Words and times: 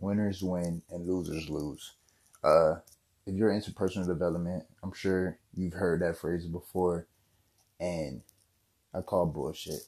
winners 0.00 0.42
win 0.42 0.82
and 0.90 1.06
losers 1.06 1.48
lose. 1.48 1.94
Uh, 2.42 2.76
if 3.26 3.34
you're 3.34 3.52
into 3.52 3.72
personal 3.72 4.06
development, 4.08 4.64
I'm 4.82 4.92
sure 4.92 5.38
you've 5.54 5.74
heard 5.74 6.00
that 6.02 6.18
phrase 6.18 6.46
before, 6.46 7.06
and 7.78 8.22
I 8.94 9.02
call 9.02 9.26
bullshit. 9.26 9.82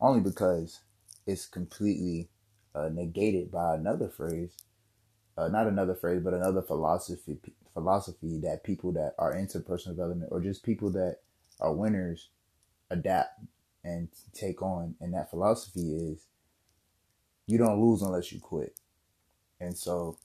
Only 0.00 0.20
because 0.20 0.80
it's 1.26 1.46
completely 1.46 2.28
uh, 2.74 2.88
negated 2.88 3.50
by 3.50 3.74
another 3.74 4.08
phrase, 4.08 4.52
uh, 5.36 5.48
not 5.48 5.66
another 5.66 5.94
phrase, 5.94 6.22
but 6.22 6.34
another 6.34 6.62
philosophy 6.62 7.38
philosophy 7.72 8.38
that 8.40 8.62
people 8.62 8.92
that 8.92 9.14
are 9.18 9.34
into 9.34 9.58
personal 9.58 9.96
development 9.96 10.30
or 10.32 10.40
just 10.40 10.62
people 10.62 10.90
that 10.90 11.18
are 11.60 11.72
winners 11.72 12.28
adapt 12.90 13.40
and 13.82 14.08
take 14.32 14.62
on. 14.62 14.94
And 15.00 15.12
that 15.14 15.30
philosophy 15.30 15.94
is 15.94 16.26
you 17.46 17.58
don't 17.58 17.80
lose 17.80 18.02
unless 18.02 18.32
you 18.32 18.40
quit. 18.40 18.78
And 19.60 19.76
so 19.76 20.18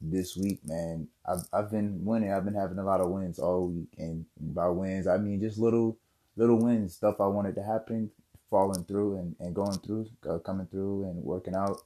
this 0.00 0.36
week, 0.36 0.60
man, 0.66 1.08
I've 1.26 1.44
I've 1.52 1.70
been 1.70 2.04
winning. 2.04 2.32
I've 2.32 2.44
been 2.44 2.54
having 2.54 2.78
a 2.78 2.84
lot 2.84 3.00
of 3.00 3.10
wins 3.10 3.38
all 3.38 3.68
week, 3.68 3.88
and 3.98 4.26
by 4.38 4.68
wins, 4.68 5.06
I 5.06 5.16
mean 5.18 5.40
just 5.40 5.58
little 5.58 5.96
little 6.36 6.58
wins, 6.58 6.94
stuff 6.94 7.20
I 7.20 7.26
wanted 7.26 7.54
to 7.56 7.62
happen, 7.62 8.10
falling 8.50 8.84
through 8.84 9.18
and, 9.18 9.36
and 9.40 9.54
going 9.54 9.78
through, 9.78 10.08
uh, 10.28 10.38
coming 10.38 10.66
through 10.66 11.04
and 11.04 11.22
working 11.22 11.54
out, 11.54 11.80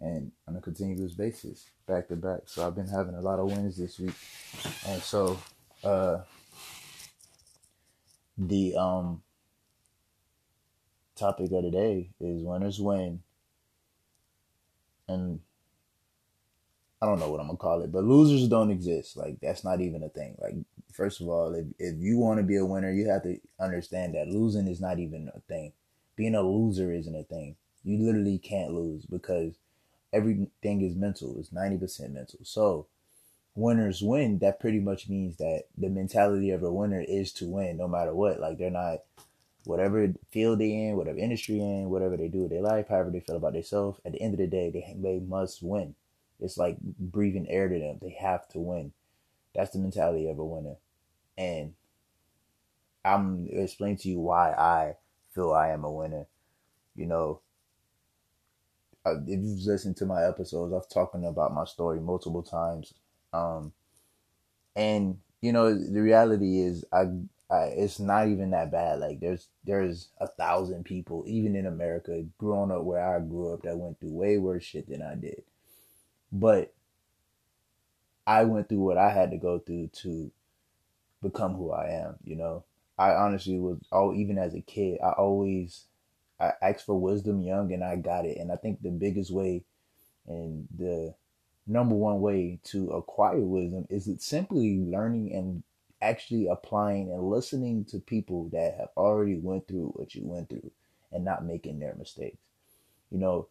and 0.00 0.32
on 0.46 0.56
a 0.56 0.60
continuous 0.60 1.12
basis, 1.12 1.66
back 1.86 2.08
to 2.08 2.16
back. 2.16 2.42
So 2.46 2.66
I've 2.66 2.74
been 2.76 2.88
having 2.88 3.14
a 3.14 3.20
lot 3.20 3.38
of 3.38 3.46
wins 3.46 3.76
this 3.76 3.98
week, 3.98 4.14
and 4.86 5.02
so 5.02 5.38
uh, 5.84 6.18
the 8.36 8.76
um 8.76 9.22
topic 11.16 11.50
of 11.52 11.64
the 11.64 11.70
day 11.70 12.10
is 12.20 12.42
winners 12.42 12.80
win, 12.80 13.20
and 15.08 15.40
I 17.00 17.06
don't 17.06 17.20
know 17.20 17.30
what 17.30 17.40
I'm 17.40 17.46
gonna 17.46 17.58
call 17.58 17.82
it, 17.82 17.92
but 17.92 18.04
losers 18.04 18.48
don't 18.48 18.70
exist. 18.70 19.16
Like 19.16 19.38
that's 19.40 19.64
not 19.64 19.80
even 19.80 20.02
a 20.02 20.08
thing. 20.08 20.36
Like 20.40 20.56
first 20.92 21.20
of 21.20 21.28
all, 21.28 21.54
if 21.54 21.66
if 21.78 21.96
you 21.98 22.18
want 22.18 22.38
to 22.38 22.44
be 22.44 22.56
a 22.56 22.64
winner, 22.64 22.90
you 22.90 23.08
have 23.08 23.22
to 23.22 23.38
understand 23.60 24.14
that 24.14 24.28
losing 24.28 24.66
is 24.66 24.80
not 24.80 24.98
even 24.98 25.30
a 25.34 25.40
thing. 25.40 25.72
Being 26.16 26.34
a 26.34 26.42
loser 26.42 26.92
isn't 26.92 27.14
a 27.14 27.22
thing. 27.22 27.56
You 27.84 27.98
literally 27.98 28.38
can't 28.38 28.72
lose 28.72 29.06
because 29.06 29.54
everything 30.12 30.82
is 30.82 30.96
mental. 30.96 31.36
It's 31.38 31.52
ninety 31.52 31.76
percent 31.78 32.14
mental. 32.14 32.40
So 32.42 32.86
winners 33.54 34.02
win. 34.02 34.40
That 34.40 34.58
pretty 34.58 34.80
much 34.80 35.08
means 35.08 35.36
that 35.36 35.64
the 35.76 35.88
mentality 35.88 36.50
of 36.50 36.64
a 36.64 36.72
winner 36.72 37.00
is 37.00 37.32
to 37.34 37.46
win, 37.46 37.76
no 37.76 37.86
matter 37.86 38.12
what. 38.12 38.40
Like 38.40 38.58
they're 38.58 38.70
not 38.70 38.98
whatever 39.68 40.14
field 40.30 40.58
they 40.58 40.72
in, 40.72 40.96
whatever 40.96 41.18
industry 41.18 41.60
in, 41.60 41.90
whatever 41.90 42.16
they 42.16 42.28
do 42.28 42.42
with 42.42 42.50
their 42.50 42.62
life, 42.62 42.88
however 42.88 43.10
they 43.10 43.20
feel 43.20 43.36
about 43.36 43.52
themselves. 43.52 44.00
At 44.04 44.12
the 44.12 44.22
end 44.22 44.34
of 44.34 44.38
the 44.40 44.46
day, 44.48 44.70
they 44.70 44.96
they 44.98 45.20
must 45.20 45.62
win 45.62 45.94
it's 46.40 46.56
like 46.56 46.78
breathing 46.80 47.48
air 47.48 47.68
to 47.68 47.78
them. 47.78 47.98
They 48.00 48.16
have 48.20 48.46
to 48.48 48.58
win. 48.58 48.92
That's 49.54 49.72
the 49.72 49.78
mentality 49.78 50.28
of 50.28 50.38
a 50.38 50.44
winner. 50.44 50.76
And 51.36 51.74
I'm 53.04 53.48
explaining 53.50 53.98
to 53.98 54.08
you 54.08 54.20
why 54.20 54.52
I 54.52 54.96
feel 55.34 55.52
I 55.52 55.68
am 55.70 55.84
a 55.84 55.92
winner. 55.92 56.26
You 56.94 57.06
know, 57.06 57.40
uh, 59.06 59.16
if 59.26 59.40
you've 59.40 59.66
listened 59.66 59.96
to 59.98 60.06
my 60.06 60.24
episodes, 60.24 60.72
I've 60.72 60.88
talking 60.88 61.24
about 61.24 61.54
my 61.54 61.64
story 61.64 62.00
multiple 62.00 62.42
times. 62.42 62.94
Um, 63.32 63.72
and 64.76 65.18
you 65.40 65.52
know, 65.52 65.72
the 65.74 66.02
reality 66.02 66.60
is, 66.60 66.84
I, 66.92 67.06
I, 67.50 67.64
it's 67.76 67.98
not 67.98 68.28
even 68.28 68.50
that 68.50 68.70
bad. 68.70 69.00
Like 69.00 69.20
there's 69.20 69.48
there's 69.64 70.08
a 70.20 70.26
thousand 70.26 70.84
people, 70.84 71.24
even 71.26 71.56
in 71.56 71.66
America, 71.66 72.24
growing 72.36 72.70
up 72.70 72.84
where 72.84 73.16
I 73.16 73.20
grew 73.20 73.54
up, 73.54 73.62
that 73.62 73.78
went 73.78 74.00
through 74.00 74.12
way 74.12 74.38
worse 74.38 74.64
shit 74.64 74.88
than 74.88 75.02
I 75.02 75.14
did. 75.14 75.42
But 76.30 76.74
I 78.26 78.44
went 78.44 78.68
through 78.68 78.80
what 78.80 78.98
I 78.98 79.10
had 79.10 79.30
to 79.30 79.38
go 79.38 79.58
through 79.58 79.88
to 80.02 80.30
become 81.22 81.54
who 81.54 81.70
I 81.72 81.90
am, 81.90 82.16
you 82.22 82.36
know. 82.36 82.64
I 82.98 83.12
honestly 83.12 83.58
was 83.58 83.78
all 83.92 84.14
even 84.14 84.38
as 84.38 84.54
a 84.54 84.60
kid, 84.60 84.98
I 85.02 85.12
always 85.12 85.84
I 86.40 86.52
asked 86.62 86.86
for 86.86 87.00
wisdom 87.00 87.42
young 87.42 87.72
and 87.72 87.82
I 87.82 87.96
got 87.96 88.26
it. 88.26 88.38
And 88.38 88.52
I 88.52 88.56
think 88.56 88.82
the 88.82 88.90
biggest 88.90 89.30
way 89.30 89.64
and 90.26 90.68
the 90.76 91.14
number 91.66 91.94
one 91.94 92.20
way 92.20 92.60
to 92.64 92.90
acquire 92.90 93.40
wisdom 93.40 93.86
is 93.90 94.10
simply 94.18 94.78
learning 94.78 95.32
and 95.32 95.62
actually 96.00 96.48
applying 96.48 97.10
and 97.10 97.22
listening 97.22 97.84
to 97.86 97.98
people 97.98 98.48
that 98.52 98.76
have 98.78 98.88
already 98.96 99.36
went 99.36 99.66
through 99.66 99.92
what 99.94 100.14
you 100.14 100.22
went 100.24 100.48
through 100.48 100.70
and 101.12 101.24
not 101.24 101.44
making 101.44 101.78
their 101.78 101.94
mistakes. 101.94 102.38
You 103.10 103.18
know, 103.18 103.48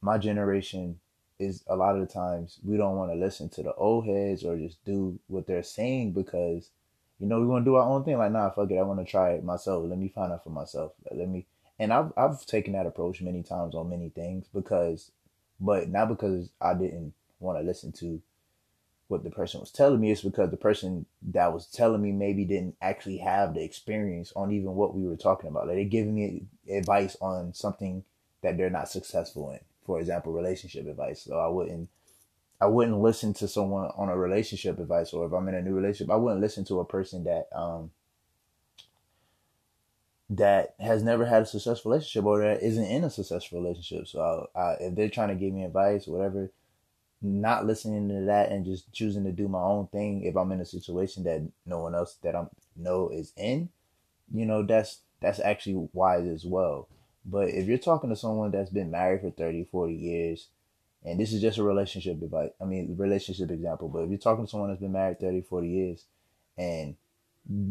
my 0.00 0.18
generation 0.18 1.00
is 1.38 1.64
a 1.66 1.74
lot 1.74 1.96
of 1.96 2.00
the 2.00 2.12
times 2.12 2.58
we 2.62 2.76
don't 2.76 2.96
want 2.96 3.10
to 3.10 3.16
listen 3.16 3.48
to 3.48 3.62
the 3.62 3.74
old 3.74 4.06
heads 4.06 4.44
or 4.44 4.56
just 4.56 4.84
do 4.84 5.18
what 5.26 5.46
they're 5.46 5.62
saying 5.62 6.12
because 6.12 6.70
you 7.18 7.26
know 7.26 7.40
we 7.40 7.46
want 7.46 7.64
to 7.64 7.70
do 7.70 7.74
our 7.74 7.88
own 7.88 8.04
thing. 8.04 8.18
Like 8.18 8.30
nah 8.30 8.50
fuck 8.50 8.70
it. 8.70 8.78
I 8.78 8.82
want 8.82 9.04
to 9.04 9.10
try 9.10 9.30
it 9.30 9.42
myself. 9.44 9.84
Let 9.88 9.98
me 9.98 10.08
find 10.08 10.32
out 10.32 10.44
for 10.44 10.50
myself. 10.50 10.92
Let 11.10 11.28
me 11.28 11.46
and 11.78 11.92
i've 11.92 12.12
i've 12.16 12.44
taken 12.46 12.72
that 12.72 12.86
approach 12.86 13.20
many 13.20 13.42
times 13.42 13.74
on 13.74 13.90
many 13.90 14.08
things 14.08 14.46
because 14.52 15.10
but 15.60 15.88
not 15.88 16.08
because 16.08 16.50
i 16.60 16.74
didn't 16.74 17.12
want 17.40 17.58
to 17.58 17.64
listen 17.64 17.92
to 17.92 18.20
what 19.08 19.22
the 19.22 19.30
person 19.30 19.60
was 19.60 19.70
telling 19.70 20.00
me 20.00 20.10
it's 20.10 20.22
because 20.22 20.50
the 20.50 20.56
person 20.56 21.06
that 21.22 21.52
was 21.52 21.66
telling 21.66 22.02
me 22.02 22.10
maybe 22.10 22.44
didn't 22.44 22.76
actually 22.80 23.18
have 23.18 23.54
the 23.54 23.62
experience 23.62 24.32
on 24.34 24.50
even 24.50 24.74
what 24.74 24.94
we 24.94 25.06
were 25.06 25.16
talking 25.16 25.48
about 25.48 25.66
like 25.66 25.76
they're 25.76 25.84
giving 25.84 26.14
me 26.14 26.42
advice 26.70 27.16
on 27.20 27.52
something 27.52 28.02
that 28.42 28.56
they're 28.56 28.70
not 28.70 28.88
successful 28.88 29.50
in 29.50 29.60
for 29.84 30.00
example, 30.00 30.32
relationship 30.32 30.86
advice. 30.86 31.22
So 31.22 31.38
I 31.38 31.48
wouldn't 31.48 31.88
I 32.60 32.66
wouldn't 32.66 33.00
listen 33.00 33.34
to 33.34 33.48
someone 33.48 33.90
on 33.96 34.08
a 34.08 34.16
relationship 34.16 34.78
advice 34.78 35.12
or 35.12 35.26
if 35.26 35.32
I'm 35.32 35.48
in 35.48 35.54
a 35.54 35.62
new 35.62 35.74
relationship, 35.74 36.10
I 36.10 36.16
wouldn't 36.16 36.40
listen 36.40 36.64
to 36.66 36.80
a 36.80 36.84
person 36.84 37.24
that 37.24 37.48
um 37.54 37.90
that 40.30 40.74
has 40.80 41.02
never 41.02 41.26
had 41.26 41.42
a 41.42 41.46
successful 41.46 41.92
relationship 41.92 42.24
or 42.24 42.40
that 42.40 42.62
isn't 42.62 42.84
in 42.84 43.04
a 43.04 43.10
successful 43.10 43.60
relationship. 43.60 44.08
So 44.08 44.48
I, 44.54 44.58
I, 44.58 44.72
if 44.80 44.94
they're 44.94 45.10
trying 45.10 45.28
to 45.28 45.34
give 45.34 45.52
me 45.52 45.64
advice, 45.64 46.06
whatever, 46.06 46.50
not 47.24 47.66
listening 47.66 48.08
to 48.08 48.26
that 48.26 48.50
and 48.50 48.64
just 48.64 48.92
choosing 48.92 49.24
to 49.24 49.32
do 49.32 49.48
my 49.48 49.62
own 49.62 49.86
thing 49.88 50.24
if 50.24 50.36
I'm 50.36 50.52
in 50.52 50.60
a 50.60 50.66
situation 50.66 51.24
that 51.24 51.48
no 51.66 51.80
one 51.80 51.94
else 51.94 52.18
that 52.22 52.36
I 52.36 52.46
know 52.76 53.08
is 53.08 53.32
in, 53.36 53.70
you 54.32 54.46
know, 54.46 54.62
that's 54.62 55.00
that's 55.20 55.40
actually 55.40 55.88
wise 55.92 56.26
as 56.26 56.44
well. 56.44 56.88
But 57.24 57.48
if 57.48 57.66
you're 57.66 57.78
talking 57.78 58.10
to 58.10 58.16
someone 58.16 58.50
that's 58.50 58.70
been 58.70 58.90
married 58.90 59.22
for 59.22 59.30
30, 59.30 59.64
40 59.72 59.94
years, 59.94 60.48
and 61.02 61.18
this 61.18 61.32
is 61.32 61.40
just 61.40 61.58
a 61.58 61.62
relationship 61.62 62.20
advice, 62.22 62.50
I 62.60 62.64
mean, 62.64 62.94
relationship 62.98 63.50
example, 63.50 63.88
but 63.88 64.00
if 64.00 64.10
you're 64.10 64.18
talking 64.18 64.44
to 64.44 64.50
someone 64.50 64.68
that's 64.68 64.80
been 64.80 64.92
married 64.92 65.20
30, 65.20 65.42
40 65.42 65.68
years, 65.68 66.04
and 66.58 66.96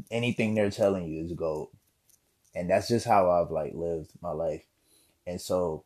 anything 0.09 0.55
they're 0.55 0.71
telling 0.71 1.07
you 1.07 1.23
is 1.23 1.33
gold, 1.33 1.69
and 2.55 2.69
that's 2.69 2.87
just 2.87 3.05
how 3.05 3.29
I've 3.29 3.51
like 3.51 3.73
lived 3.75 4.11
my 4.21 4.31
life. 4.31 4.65
And 5.25 5.39
so, 5.39 5.83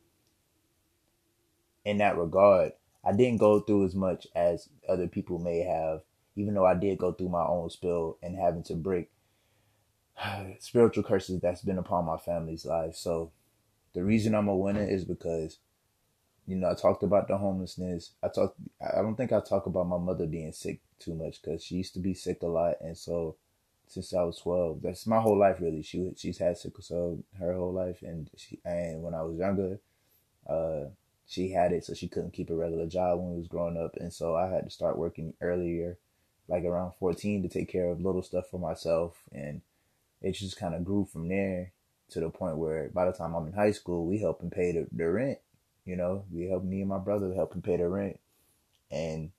in 1.86 1.98
that 1.98 2.18
regard, 2.18 2.74
I 3.08 3.14
didn't 3.14 3.38
go 3.38 3.62
through 3.62 3.86
as 3.86 3.96
much 3.96 4.28
as 4.36 4.68
other 4.90 5.08
people 5.08 5.40
may 5.40 5.60
have, 5.60 6.02
even 6.36 6.54
though 6.54 6.66
I 6.66 6.74
did 6.74 6.98
go 6.98 7.14
through 7.14 7.30
my 7.30 7.46
own 7.46 7.70
spill 7.70 8.18
and 8.22 8.36
having 8.36 8.64
to 8.64 8.76
break 8.76 9.10
spiritual 10.60 11.04
curses 11.04 11.40
that's 11.40 11.62
been 11.62 11.78
upon 11.78 12.06
my 12.06 12.18
family's 12.18 12.66
life. 12.66 12.96
So 12.96 13.32
the 13.94 14.04
reason 14.04 14.36
I'm 14.36 14.50
a 14.50 14.56
winner 14.56 14.84
is 14.84 15.06
because, 15.06 15.60
you 16.46 16.58
know, 16.58 16.70
I 16.70 16.74
talked 16.74 17.04
about 17.04 17.30
the 17.30 17.38
homelessness. 17.38 18.12
I 18.22 18.28
talked. 18.28 18.60
I 18.82 19.02
don't 19.02 19.16
think 19.16 19.32
I 19.32 19.40
talk 19.40 19.68
about 19.68 19.88
my 19.88 19.98
mother 19.98 20.26
being 20.26 20.52
sick 20.52 20.82
too 21.00 21.16
much 21.16 21.42
because 21.42 21.64
she 21.64 21.76
used 21.76 21.94
to 21.94 22.00
be 22.00 22.14
sick 22.14 22.42
a 22.42 22.48
lot, 22.48 22.76
and 22.82 22.98
so 22.98 23.38
since 23.88 24.14
I 24.14 24.24
was 24.24 24.38
12, 24.40 24.82
that's 24.82 25.08
my 25.08 25.20
whole 25.20 25.38
life 25.38 25.62
really. 25.62 25.82
She 25.82 26.12
she's 26.18 26.38
had 26.38 26.58
sickle 26.58 26.84
cell 26.84 27.20
her 27.40 27.54
whole 27.54 27.74
life, 27.74 28.02
and 28.02 28.30
she 28.36 28.60
and 28.66 29.02
when 29.02 29.14
I 29.14 29.22
was 29.24 29.38
younger, 29.38 29.80
uh, 30.50 30.90
she 31.28 31.52
had 31.52 31.74
it, 31.74 31.84
so 31.86 31.94
she 31.94 32.08
couldn't 32.08 32.34
keep 32.34 32.50
a 32.50 32.56
regular 32.56 32.88
job 32.88 33.20
when 33.20 33.32
we 33.32 33.40
was 33.40 33.48
growing 33.48 33.78
up, 33.78 33.96
and 33.98 34.12
so 34.14 34.36
I 34.36 34.48
had 34.48 34.64
to 34.64 34.70
start 34.70 34.98
working 34.98 35.34
earlier, 35.42 35.98
like 36.48 36.64
around 36.64 36.94
14, 37.00 37.44
to 37.44 37.50
take 37.50 37.70
care 37.70 37.90
of 37.90 38.02
little 38.02 38.24
stuff 38.24 38.46
for 38.50 38.60
myself, 38.60 39.18
and 39.34 39.62
it 40.22 40.32
just 40.34 40.58
kind 40.58 40.74
of 40.74 40.86
grew 40.86 41.06
from 41.06 41.28
there 41.28 41.72
to 42.10 42.20
the 42.20 42.30
point 42.30 42.58
where 42.58 42.90
by 42.94 43.06
the 43.06 43.12
time 43.12 43.36
I'm 43.36 43.48
in 43.48 43.54
high 43.54 43.72
school, 43.72 44.06
we 44.06 44.20
helping 44.20 44.50
pay 44.50 44.72
the, 44.72 44.88
the 44.92 45.10
rent. 45.10 45.40
You 45.86 45.96
know, 45.96 46.24
we 46.32 46.48
help 46.48 46.64
me 46.64 46.82
and 46.82 46.90
my 46.90 46.98
brother 46.98 47.34
help 47.34 47.54
him 47.54 47.62
pay 47.62 47.78
the 47.78 47.88
rent. 47.88 48.20
And 48.92 49.32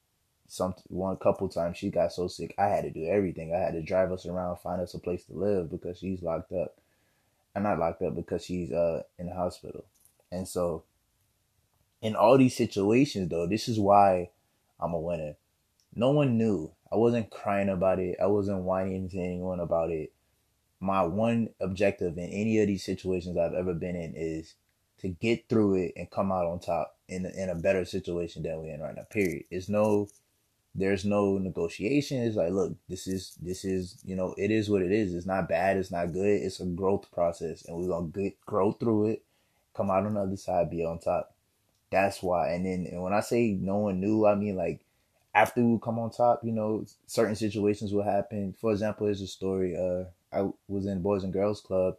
some 0.46 0.74
one 0.88 1.16
couple 1.16 1.48
times 1.48 1.76
she 1.76 1.90
got 1.90 2.12
so 2.12 2.28
sick, 2.28 2.54
I 2.58 2.66
had 2.66 2.84
to 2.84 2.90
do 2.90 3.06
everything. 3.06 3.54
I 3.54 3.58
had 3.58 3.72
to 3.72 3.82
drive 3.82 4.12
us 4.12 4.26
around, 4.26 4.58
find 4.58 4.80
us 4.80 4.94
a 4.94 4.98
place 4.98 5.24
to 5.24 5.34
live 5.34 5.70
because 5.70 5.98
she's 5.98 6.22
locked 6.22 6.52
up. 6.52 6.76
I'm 7.54 7.62
not 7.62 7.78
locked 7.78 8.02
up 8.02 8.14
because 8.14 8.44
she's 8.44 8.72
uh 8.72 9.02
in 9.18 9.26
the 9.26 9.34
hospital. 9.34 9.84
And 10.30 10.46
so 10.46 10.84
in 12.02 12.16
all 12.16 12.38
these 12.38 12.56
situations 12.56 13.28
though, 13.28 13.46
this 13.46 13.68
is 13.68 13.78
why 13.78 14.30
I'm 14.80 14.92
a 14.92 15.00
winner. 15.00 15.36
No 15.94 16.10
one 16.10 16.38
knew. 16.38 16.72
I 16.92 16.96
wasn't 16.96 17.30
crying 17.30 17.68
about 17.68 17.98
it. 17.98 18.16
I 18.20 18.26
wasn't 18.26 18.62
whining 18.62 19.08
to 19.10 19.18
anyone 19.18 19.60
about 19.60 19.90
it 19.90 20.12
my 20.80 21.02
one 21.02 21.48
objective 21.60 22.16
in 22.18 22.28
any 22.30 22.60
of 22.60 22.66
these 22.66 22.84
situations 22.84 23.36
I've 23.36 23.54
ever 23.54 23.74
been 23.74 23.96
in 23.96 24.14
is 24.14 24.54
to 24.98 25.08
get 25.08 25.48
through 25.48 25.74
it 25.74 25.92
and 25.96 26.10
come 26.10 26.32
out 26.32 26.46
on 26.46 26.60
top 26.60 26.96
in 27.08 27.26
in 27.26 27.48
a 27.48 27.54
better 27.54 27.84
situation 27.84 28.42
than 28.42 28.58
we're 28.60 28.74
in 28.74 28.80
right 28.80 28.94
now. 28.94 29.06
Period. 29.10 29.44
It's 29.50 29.68
no 29.68 30.08
there's 30.74 31.04
no 31.04 31.38
negotiation. 31.38 32.22
It's 32.22 32.36
like, 32.36 32.52
look, 32.52 32.74
this 32.88 33.06
is 33.06 33.36
this 33.40 33.64
is 33.64 33.98
you 34.04 34.14
know, 34.14 34.34
it 34.38 34.50
is 34.50 34.70
what 34.70 34.82
it 34.82 34.92
is. 34.92 35.14
It's 35.14 35.26
not 35.26 35.48
bad. 35.48 35.76
It's 35.76 35.90
not 35.90 36.12
good. 36.12 36.42
It's 36.42 36.60
a 36.60 36.66
growth 36.66 37.10
process, 37.10 37.64
and 37.64 37.76
we're 37.76 37.88
gonna 37.88 38.08
get 38.08 38.40
grow 38.46 38.72
through 38.72 39.08
it, 39.08 39.24
come 39.74 39.90
out 39.90 40.06
on 40.06 40.14
the 40.14 40.20
other 40.20 40.36
side, 40.36 40.70
be 40.70 40.84
on 40.84 40.98
top. 41.00 41.34
That's 41.90 42.22
why. 42.22 42.50
And 42.52 42.66
then 42.66 42.86
and 42.90 43.02
when 43.02 43.12
I 43.12 43.20
say 43.20 43.52
no 43.52 43.76
one 43.78 44.00
knew, 44.00 44.26
I 44.26 44.34
mean 44.34 44.56
like 44.56 44.80
after 45.34 45.62
we 45.62 45.78
come 45.82 45.98
on 45.98 46.10
top, 46.10 46.44
you 46.44 46.52
know, 46.52 46.84
certain 47.06 47.36
situations 47.36 47.92
will 47.92 48.02
happen. 48.02 48.54
For 48.60 48.72
example, 48.72 49.06
there's 49.06 49.20
a 49.22 49.26
story. 49.26 49.76
Uh, 49.76 50.04
I 50.32 50.50
was 50.68 50.86
in 50.86 51.02
Boys 51.02 51.24
and 51.24 51.32
Girls 51.32 51.60
Club, 51.60 51.96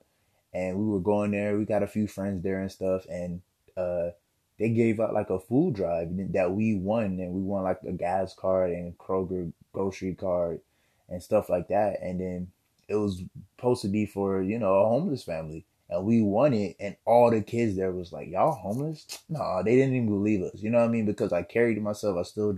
and 0.53 0.77
we 0.77 0.85
were 0.85 0.99
going 0.99 1.31
there. 1.31 1.57
We 1.57 1.65
got 1.65 1.83
a 1.83 1.87
few 1.87 2.07
friends 2.07 2.43
there 2.43 2.59
and 2.61 2.71
stuff, 2.71 3.05
and 3.09 3.41
uh 3.77 4.11
they 4.59 4.69
gave 4.69 4.99
out 4.99 5.13
like 5.13 5.29
a 5.29 5.39
food 5.39 5.73
drive 5.75 6.09
that 6.33 6.51
we 6.51 6.75
won 6.75 7.19
and 7.19 7.31
we 7.33 7.41
won 7.41 7.63
like 7.63 7.79
a 7.87 7.93
gas 7.93 8.33
card 8.35 8.71
and 8.71 8.97
Kroger 8.97 9.53
grocery 9.71 10.13
card 10.15 10.59
and 11.07 11.23
stuff 11.23 11.49
like 11.49 11.69
that. 11.69 12.01
And 12.01 12.19
then 12.19 12.51
it 12.89 12.95
was 12.95 13.23
supposed 13.55 13.81
to 13.83 13.87
be 13.87 14.05
for, 14.05 14.41
you 14.41 14.59
know, 14.59 14.73
a 14.75 14.89
homeless 14.89 15.23
family. 15.23 15.65
And 15.89 16.05
we 16.05 16.21
won 16.21 16.53
it 16.53 16.75
and 16.79 16.95
all 17.05 17.31
the 17.31 17.41
kids 17.41 17.75
there 17.75 17.91
was 17.91 18.11
like, 18.11 18.29
Y'all 18.29 18.53
homeless? 18.53 19.05
No, 19.29 19.61
they 19.63 19.75
didn't 19.75 19.95
even 19.95 20.07
believe 20.07 20.41
us. 20.43 20.61
You 20.61 20.69
know 20.69 20.79
what 20.79 20.85
I 20.85 20.89
mean? 20.89 21.05
Because 21.05 21.33
I 21.33 21.43
carried 21.43 21.81
myself, 21.81 22.17
I 22.17 22.23
still, 22.23 22.57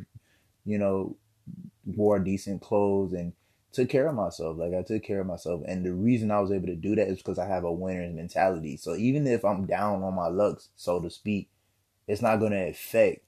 you 0.66 0.78
know, 0.78 1.16
wore 1.86 2.20
decent 2.20 2.62
clothes 2.62 3.14
and 3.14 3.34
took 3.72 3.90
care 3.90 4.08
of 4.08 4.16
myself. 4.16 4.58
Like 4.58 4.74
I 4.74 4.84
took 4.84 5.04
care 5.04 5.22
of 5.22 5.28
myself. 5.28 5.62
And 5.68 5.86
the 5.86 5.94
reason 5.94 6.32
I 6.32 6.40
was 6.40 6.52
able 6.52 6.68
to 6.68 6.76
do 6.76 6.96
that 6.96 7.08
is 7.08 7.18
because 7.18 7.40
I 7.40 7.48
have 7.48 7.64
a 7.64 7.72
winner's 7.72 8.14
mentality. 8.14 8.78
So 8.78 8.96
even 8.96 9.26
if 9.28 9.46
I'm 9.46 9.66
down 9.66 10.04
on 10.04 10.14
my 10.14 10.28
lucks, 10.28 10.70
so 10.76 11.00
to 11.00 11.10
speak, 11.10 11.50
it's 12.08 12.22
not 12.22 12.38
going 12.38 12.52
to 12.52 12.70
affect 12.70 13.22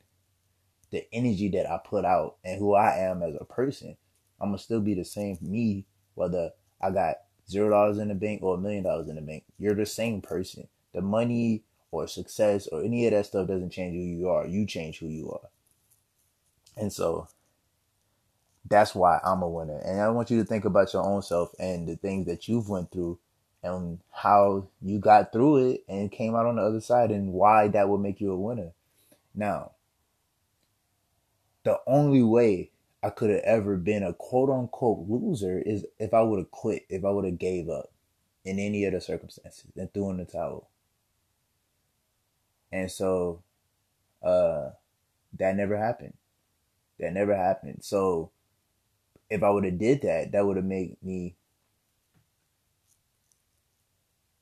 the 0.94 1.06
energy 1.12 1.50
that 1.50 1.70
I 1.70 1.80
put 1.84 2.06
out 2.06 2.38
and 2.46 2.60
who 2.60 2.76
I 2.76 2.98
am 2.98 3.24
as 3.24 3.36
a 3.40 3.46
person. 3.46 3.98
I'm 4.40 4.50
gonna 4.50 4.60
still 4.60 4.80
be 4.80 4.94
the 4.94 5.04
same 5.04 5.38
me, 5.42 5.86
whether 6.14 6.52
I 6.82 6.92
got 6.92 7.16
zero 7.50 7.70
dollars 7.70 7.98
in 7.98 8.08
the 8.08 8.16
bank 8.16 8.42
or 8.44 8.56
a 8.56 8.60
million 8.60 8.84
dollars 8.84 9.10
in 9.10 9.16
the 9.16 9.22
bank. 9.22 9.44
You're 9.58 9.76
the 9.76 9.86
same 9.86 10.22
person. 10.22 10.68
The 10.94 11.02
money 11.02 11.64
or 11.92 12.08
success 12.08 12.68
or 12.68 12.84
any 12.84 13.06
of 13.06 13.14
that 13.14 13.26
stuff 13.26 13.48
doesn't 13.48 13.72
change 13.72 13.96
who 13.96 14.02
you 14.02 14.30
are. 14.30 14.46
You 14.46 14.66
change 14.66 15.00
who 15.00 15.08
you 15.08 15.32
are. 15.32 15.50
And 16.76 16.92
so 16.92 17.28
that's 18.70 18.96
why 18.96 19.20
I'm 19.24 19.42
a 19.42 19.50
winner. 19.50 19.80
And 19.80 20.02
I 20.02 20.10
want 20.10 20.32
you 20.32 20.40
to 20.40 20.46
think 20.46 20.66
about 20.66 20.94
your 20.94 21.04
own 21.04 21.22
self 21.22 21.54
and 21.60 21.88
the 21.88 21.96
things 21.96 22.26
that 22.28 22.48
you've 22.48 22.70
went 22.70 22.92
through 22.92 23.20
and 23.62 24.00
how 24.12 24.68
you 24.82 25.00
got 25.00 25.32
through 25.32 25.70
it 25.70 25.84
and 25.88 26.12
came 26.12 26.36
out 26.36 26.46
on 26.46 26.58
the 26.58 26.62
other 26.62 26.82
side 26.82 27.12
and 27.12 27.32
why 27.32 27.68
that 27.70 27.88
would 27.88 28.02
make 28.02 28.20
you 28.20 28.32
a 28.32 28.38
winner. 28.38 28.72
Now, 29.36 29.72
the 31.64 31.80
only 31.88 32.24
way 32.24 32.72
I 33.04 33.10
could 33.10 33.30
have 33.30 33.42
ever 33.42 33.76
been 33.76 34.02
a 34.04 34.14
quote 34.14 34.50
unquote 34.50 35.08
loser 35.10 35.60
is 35.60 35.86
if 36.00 36.14
I 36.14 36.22
would 36.22 36.40
have 36.40 36.52
quit, 36.52 36.86
if 36.90 37.04
I 37.04 37.10
would 37.10 37.26
have 37.26 37.38
gave 37.38 37.70
up 37.70 37.92
in 38.46 38.60
any 38.60 38.86
of 38.86 38.94
the 38.94 39.02
circumstances 39.02 39.66
and 39.76 39.94
threw 39.94 40.10
in 40.10 40.18
the 40.18 40.26
towel. 40.26 40.70
And 42.72 42.90
so 42.90 43.44
uh 44.24 44.72
that 45.38 45.56
never 45.58 45.78
happened. 45.78 46.14
That 47.00 47.14
never 47.14 47.36
happened. 47.36 47.80
So 47.84 48.32
if 49.30 49.44
I 49.44 49.50
would 49.50 49.66
have 49.66 49.80
did 49.80 50.02
that, 50.04 50.32
that 50.32 50.46
would 50.46 50.58
have 50.58 50.66
made 50.66 50.96
me 51.02 51.36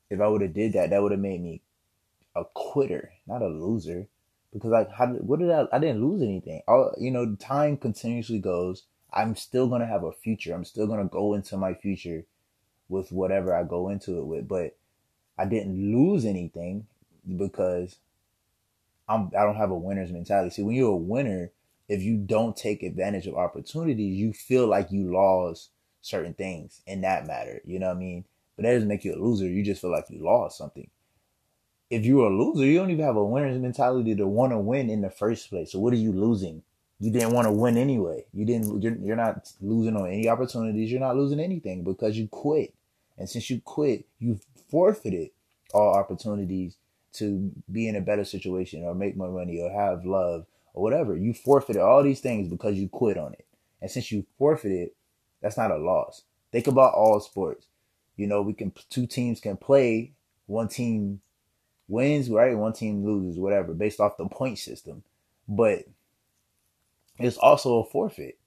if 0.08 0.20
I 0.20 0.28
would 0.28 0.42
have 0.42 0.54
did 0.54 0.74
that, 0.74 0.90
that 0.90 1.02
would 1.02 1.12
have 1.12 1.20
made 1.20 1.42
me 1.42 1.62
a 2.36 2.44
quitter, 2.44 3.12
not 3.26 3.42
a 3.42 3.48
loser. 3.48 4.06
Because 4.52 4.70
like, 4.70 4.90
how 4.92 5.06
what 5.06 5.38
did 5.38 5.50
I? 5.50 5.66
I 5.72 5.78
didn't 5.78 6.06
lose 6.06 6.22
anything. 6.22 6.62
All 6.68 6.94
you 6.98 7.10
know, 7.10 7.34
time 7.36 7.76
continuously 7.76 8.38
goes. 8.38 8.84
I'm 9.12 9.34
still 9.36 9.66
gonna 9.66 9.86
have 9.86 10.04
a 10.04 10.12
future. 10.12 10.54
I'm 10.54 10.64
still 10.64 10.86
gonna 10.86 11.04
go 11.04 11.34
into 11.34 11.56
my 11.56 11.74
future 11.74 12.24
with 12.88 13.12
whatever 13.12 13.54
I 13.54 13.62
go 13.62 13.88
into 13.88 14.18
it 14.18 14.24
with. 14.24 14.48
But 14.48 14.76
I 15.38 15.46
didn't 15.46 15.92
lose 15.92 16.24
anything 16.24 16.86
because 17.36 17.96
I'm. 19.08 19.30
I 19.38 19.44
don't 19.44 19.56
have 19.56 19.70
a 19.70 19.78
winner's 19.78 20.12
mentality. 20.12 20.50
See, 20.50 20.62
when 20.62 20.74
you're 20.74 20.92
a 20.92 20.96
winner, 20.96 21.50
if 21.88 22.02
you 22.02 22.16
don't 22.16 22.56
take 22.56 22.82
advantage 22.82 23.26
of 23.26 23.36
opportunities, 23.36 24.16
you 24.16 24.32
feel 24.32 24.66
like 24.66 24.92
you 24.92 25.12
lost 25.12 25.70
certain 26.02 26.34
things 26.34 26.82
in 26.86 27.00
that 27.02 27.26
matter. 27.26 27.62
You 27.64 27.78
know 27.78 27.88
what 27.88 27.96
I 27.96 28.00
mean? 28.00 28.24
But 28.56 28.64
that 28.64 28.72
doesn't 28.72 28.88
make 28.88 29.04
you 29.04 29.14
a 29.14 29.22
loser. 29.22 29.48
You 29.48 29.62
just 29.62 29.80
feel 29.80 29.90
like 29.90 30.10
you 30.10 30.22
lost 30.22 30.58
something. 30.58 30.90
If 31.92 32.06
you're 32.06 32.26
a 32.26 32.34
loser, 32.34 32.64
you 32.64 32.78
don't 32.78 32.90
even 32.90 33.04
have 33.04 33.16
a 33.16 33.24
winner's 33.24 33.60
mentality 33.60 34.14
to 34.14 34.26
want 34.26 34.52
to 34.52 34.58
win 34.58 34.88
in 34.88 35.02
the 35.02 35.10
first 35.10 35.50
place. 35.50 35.72
So 35.72 35.78
what 35.78 35.92
are 35.92 35.96
you 35.96 36.10
losing? 36.10 36.62
You 36.98 37.10
didn't 37.12 37.32
want 37.32 37.46
to 37.48 37.52
win 37.52 37.76
anyway. 37.76 38.24
You 38.32 38.46
didn't. 38.46 38.80
You're, 38.80 38.96
you're 38.96 39.16
not 39.16 39.52
losing 39.60 39.94
on 39.96 40.06
any 40.06 40.26
opportunities. 40.26 40.90
You're 40.90 41.00
not 41.00 41.16
losing 41.16 41.38
anything 41.38 41.84
because 41.84 42.16
you 42.16 42.28
quit. 42.28 42.72
And 43.18 43.28
since 43.28 43.50
you 43.50 43.60
quit, 43.60 44.06
you 44.18 44.40
forfeited 44.70 45.32
all 45.74 45.94
opportunities 45.94 46.76
to 47.14 47.52
be 47.70 47.88
in 47.88 47.96
a 47.96 48.00
better 48.00 48.24
situation 48.24 48.84
or 48.84 48.94
make 48.94 49.14
more 49.14 49.30
money 49.30 49.60
or 49.60 49.70
have 49.70 50.06
love 50.06 50.46
or 50.72 50.82
whatever. 50.82 51.14
You 51.14 51.34
forfeited 51.34 51.82
all 51.82 52.02
these 52.02 52.20
things 52.20 52.48
because 52.48 52.76
you 52.76 52.88
quit 52.88 53.18
on 53.18 53.34
it. 53.34 53.44
And 53.82 53.90
since 53.90 54.10
you 54.10 54.24
forfeited, 54.38 54.92
that's 55.42 55.58
not 55.58 55.70
a 55.70 55.76
loss. 55.76 56.22
Think 56.52 56.68
about 56.68 56.94
all 56.94 57.20
sports. 57.20 57.66
You 58.16 58.28
know, 58.28 58.40
we 58.40 58.54
can 58.54 58.72
two 58.88 59.06
teams 59.06 59.40
can 59.40 59.58
play, 59.58 60.12
one 60.46 60.68
team 60.68 61.20
wins, 61.88 62.30
right? 62.30 62.56
One 62.56 62.72
team 62.72 63.04
loses, 63.04 63.38
whatever, 63.38 63.74
based 63.74 64.00
off 64.00 64.16
the 64.16 64.26
point 64.26 64.58
system. 64.58 65.02
But 65.48 65.84
it's 67.18 67.36
also 67.36 67.80
a 67.80 67.84
forfeit. 67.84 68.38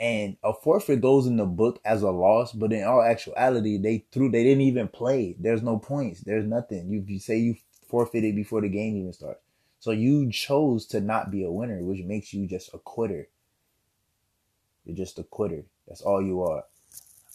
And 0.00 0.36
a 0.42 0.52
forfeit 0.52 1.00
goes 1.00 1.26
in 1.26 1.36
the 1.36 1.46
book 1.46 1.80
as 1.84 2.02
a 2.02 2.10
loss, 2.10 2.52
but 2.52 2.72
in 2.72 2.82
all 2.82 3.02
actuality, 3.02 3.78
they 3.78 4.04
threw 4.10 4.30
they 4.30 4.42
didn't 4.42 4.62
even 4.62 4.88
play. 4.88 5.36
There's 5.38 5.62
no 5.62 5.78
points. 5.78 6.20
There's 6.22 6.44
nothing. 6.44 6.90
You, 6.90 7.04
you 7.06 7.20
say 7.20 7.38
you 7.38 7.56
forfeited 7.88 8.34
before 8.34 8.62
the 8.62 8.68
game 8.68 8.96
even 8.96 9.12
starts. 9.12 9.40
So 9.78 9.90
you 9.92 10.30
chose 10.32 10.86
to 10.86 11.00
not 11.00 11.30
be 11.30 11.44
a 11.44 11.50
winner, 11.50 11.78
which 11.82 12.02
makes 12.04 12.32
you 12.32 12.46
just 12.46 12.74
a 12.74 12.78
quitter. 12.78 13.28
You're 14.84 14.96
just 14.96 15.18
a 15.18 15.24
quitter. 15.24 15.64
That's 15.86 16.00
all 16.00 16.22
you 16.22 16.42
are. 16.42 16.64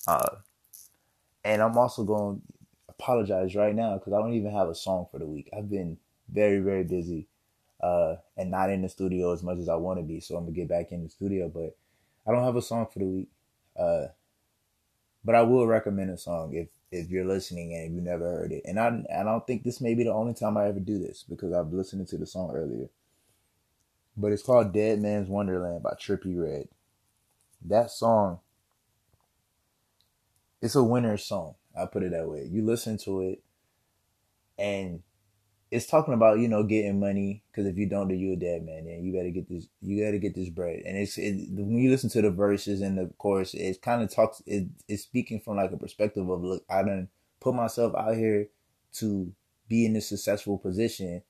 Uh, 0.08 0.38
and 1.44 1.62
I'm 1.62 1.78
also 1.78 2.04
going 2.04 2.42
apologize 3.08 3.56
right 3.56 3.74
now 3.74 3.94
because 3.94 4.12
I 4.12 4.18
don't 4.20 4.34
even 4.34 4.52
have 4.52 4.68
a 4.68 4.76
song 4.76 5.08
for 5.10 5.18
the 5.20 5.26
week. 5.26 5.50
I've 5.58 5.70
been 5.70 5.98
very, 6.30 6.60
very 6.60 6.84
busy 6.84 7.28
uh, 7.82 8.16
and 8.36 8.52
not 8.52 8.70
in 8.70 8.82
the 8.82 8.90
studio 8.90 9.32
as 9.32 9.44
much 9.44 9.60
as 9.60 9.70
I 9.70 9.76
want 9.76 10.00
to 10.00 10.04
be. 10.04 10.20
So 10.20 10.36
I'm 10.36 10.44
going 10.44 10.54
to 10.54 10.60
get 10.60 10.68
back 10.68 10.92
in 10.92 11.04
the 11.04 11.10
studio, 11.10 11.48
but 11.48 11.78
I 12.28 12.34
don't 12.34 12.44
have 12.44 12.58
a 12.58 12.62
song 12.62 12.88
for 12.92 13.00
the 13.00 13.06
week. 13.06 13.30
Uh, 13.80 14.08
but 15.24 15.36
I 15.36 15.42
will 15.42 15.68
recommend 15.68 16.10
a 16.10 16.18
song 16.18 16.54
if 16.54 16.70
if 16.90 17.10
you're 17.10 17.26
listening 17.26 17.74
and 17.74 17.94
you 17.94 18.02
never 18.02 18.26
heard 18.26 18.52
it. 18.52 18.64
And 18.66 18.80
I 18.80 18.88
I 19.14 19.24
don't 19.24 19.46
think 19.46 19.64
this 19.64 19.82
may 19.82 19.94
be 19.94 20.04
the 20.04 20.14
only 20.14 20.34
time 20.34 20.58
I 20.58 20.68
ever 20.68 20.80
do 20.80 21.00
this 21.00 21.24
because 21.28 21.54
I've 21.54 21.74
listened 21.74 22.08
to 22.08 22.18
the 22.18 22.26
song 22.26 22.52
earlier. 22.54 22.88
But 24.16 24.32
it's 24.32 24.44
called 24.44 24.74
Dead 24.74 25.00
Man's 25.00 25.30
Wonderland 25.30 25.84
by 25.84 25.92
Trippie 25.92 26.42
Redd. 26.42 26.70
That 27.66 27.92
song 27.92 28.40
it's 30.62 30.76
a 30.76 30.84
winner 30.84 31.18
song. 31.18 31.56
I 31.78 31.86
put 31.86 32.04
it 32.04 32.12
that 32.12 32.28
way. 32.28 32.48
You 32.50 32.66
listen 32.66 32.98
to 33.00 33.22
it, 33.22 33.44
and 34.58 35.02
it's 35.70 35.86
talking 35.86 36.14
about 36.14 36.40
you 36.40 36.48
know 36.48 36.64
getting 36.64 37.00
money 37.00 37.44
because 37.52 37.66
if 37.66 37.78
you 37.78 37.88
don't 37.88 38.08
do 38.08 38.16
you 38.16 38.34
a 38.34 38.36
dead 38.36 38.66
man 38.66 38.86
then 38.86 39.04
you 39.04 39.14
gotta 39.14 39.32
get 39.32 39.50
this 39.50 39.68
you 39.82 40.04
gotta 40.04 40.18
get 40.18 40.36
this 40.36 40.50
bread 40.50 40.82
and 40.86 40.98
it's 40.98 41.18
it, 41.18 41.50
when 41.52 41.78
you 41.78 41.90
listen 41.90 42.10
to 42.10 42.22
the 42.22 42.32
verses 42.32 42.82
and 42.82 42.98
the 42.98 43.12
chorus 43.18 43.54
it 43.54 43.82
kind 43.82 44.02
of 44.02 44.14
talks 44.14 44.42
it, 44.46 44.68
it's 44.88 45.04
speaking 45.04 45.40
from 45.40 45.58
like 45.58 45.72
a 45.72 45.78
perspective 45.78 46.30
of 46.30 46.42
look 46.44 46.64
i 46.70 46.82
done 46.82 47.10
put 47.40 47.54
myself 47.54 47.94
out 47.96 48.16
here 48.16 48.48
to 48.94 49.32
be 49.68 49.86
in 49.86 49.94
this 49.94 50.08
successful 50.08 50.58
position 50.58 51.22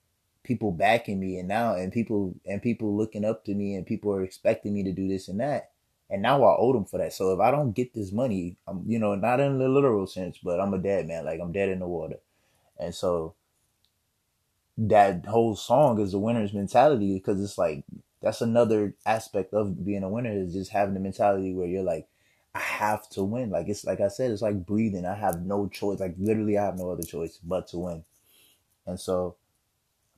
people 0.43 0.71
backing 0.71 1.19
me 1.19 1.37
and 1.37 1.47
now 1.47 1.75
and 1.75 1.91
people 1.91 2.35
and 2.45 2.61
people 2.61 2.95
looking 2.95 3.25
up 3.25 3.43
to 3.43 3.53
me 3.53 3.75
and 3.75 3.85
people 3.85 4.13
are 4.13 4.23
expecting 4.23 4.73
me 4.73 4.83
to 4.83 4.91
do 4.91 5.07
this 5.07 5.27
and 5.27 5.39
that 5.39 5.71
and 6.09 6.21
now 6.21 6.43
I 6.43 6.55
owe 6.57 6.73
them 6.73 6.85
for 6.85 6.97
that. 6.99 7.13
So 7.13 7.33
if 7.33 7.39
I 7.39 7.51
don't 7.51 7.73
get 7.73 7.93
this 7.93 8.11
money, 8.11 8.57
I'm 8.67 8.83
you 8.87 8.99
know 8.99 9.15
not 9.15 9.39
in 9.39 9.59
the 9.59 9.67
literal 9.67 10.07
sense, 10.07 10.37
but 10.43 10.59
I'm 10.59 10.73
a 10.73 10.79
dead 10.79 11.07
man. 11.07 11.25
Like 11.25 11.39
I'm 11.41 11.51
dead 11.51 11.69
in 11.69 11.79
the 11.79 11.87
water, 11.87 12.17
and 12.79 12.93
so 12.93 13.35
that 14.77 15.25
whole 15.25 15.55
song 15.55 15.99
is 15.99 16.13
a 16.13 16.19
winner's 16.19 16.53
mentality 16.53 17.15
because 17.15 17.41
it's 17.43 17.57
like 17.57 17.83
that's 18.21 18.41
another 18.41 18.93
aspect 19.05 19.53
of 19.53 19.85
being 19.85 20.03
a 20.03 20.09
winner 20.09 20.31
is 20.31 20.53
just 20.53 20.71
having 20.71 20.93
the 20.93 20.99
mentality 20.99 21.53
where 21.53 21.67
you're 21.67 21.83
like 21.83 22.07
I 22.57 22.59
have 22.59 23.07
to 23.09 23.23
win. 23.23 23.51
Like 23.51 23.67
it's 23.67 23.85
like 23.85 24.01
I 24.01 24.07
said, 24.07 24.31
it's 24.31 24.41
like 24.41 24.65
breathing. 24.65 25.05
I 25.05 25.13
have 25.13 25.45
no 25.45 25.67
choice. 25.67 25.99
Like 25.99 26.15
literally, 26.17 26.57
I 26.57 26.65
have 26.65 26.77
no 26.77 26.89
other 26.89 27.03
choice 27.03 27.37
but 27.43 27.67
to 27.69 27.77
win. 27.77 28.03
And 28.87 28.99
so, 28.99 29.35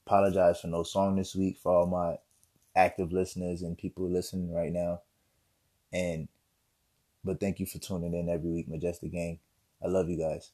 apologize 0.05 0.61
for 0.61 0.67
no 0.67 0.83
song 0.83 1.17
this 1.17 1.35
week 1.35 1.57
for 1.57 1.73
all 1.73 1.87
my 1.87 2.17
active 2.75 3.11
listeners 3.11 3.61
and 3.61 3.77
people 3.77 4.09
listening 4.09 4.53
right 4.53 4.71
now. 4.71 5.01
And 5.93 6.27
but 7.23 7.39
thank 7.39 7.59
you 7.59 7.65
for 7.65 7.79
tuning 7.79 8.13
in 8.13 8.29
every 8.29 8.51
week, 8.51 8.67
Majestic 8.69 9.11
Gang. 9.11 9.39
I 9.83 9.87
love 9.87 10.09
you 10.09 10.17
guys. 10.17 10.51